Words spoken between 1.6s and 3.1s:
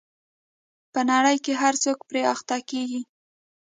هر څوک پرې اخته کېږي.